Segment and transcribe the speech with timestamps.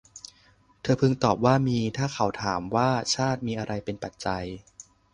[0.81, 4.45] เธอพึงตอบว่า มี ถ้าเขาถามว่า ชาติมีอะไรเป็นปัจจัย